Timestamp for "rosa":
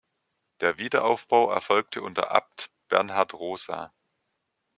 3.35-3.93